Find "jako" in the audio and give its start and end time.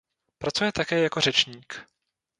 0.99-1.21